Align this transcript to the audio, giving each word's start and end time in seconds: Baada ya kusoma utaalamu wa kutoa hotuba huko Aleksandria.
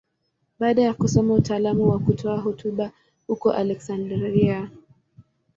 Baada 0.59 0.81
ya 0.81 0.93
kusoma 0.93 1.33
utaalamu 1.33 1.89
wa 1.89 1.99
kutoa 1.99 2.37
hotuba 2.39 2.91
huko 3.27 3.51
Aleksandria. 3.51 4.69